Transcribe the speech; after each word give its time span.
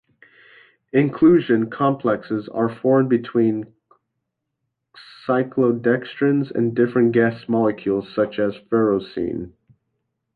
Inclusion 0.93 1.69
complexes 1.69 2.49
are 2.49 2.73
formed 2.75 3.07
between 3.07 3.71
cyclodextrins 5.27 6.49
and 6.49 6.75
different 6.75 7.11
guest 7.11 7.47
molecules 7.47 8.11
such 8.15 8.39
as 8.39 8.55
ferrocene. 8.71 9.51